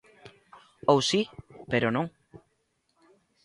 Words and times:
Ou 0.91 0.99
si, 1.09 1.21
pero 1.71 1.87
non. 1.95 2.05